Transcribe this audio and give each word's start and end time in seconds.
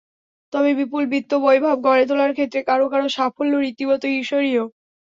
তবে 0.53 0.69
বিপুল 0.79 1.03
বিত্তবৈভব 1.13 1.77
গড়ে 1.85 2.03
তোলার 2.09 2.31
ক্ষেত্রে 2.33 2.59
কারও 2.69 2.87
কারও 2.89 3.07
সাফল্য 3.17 3.53
রীতিমতো 3.57 4.05
ঈর্ষণীয়। 4.17 4.63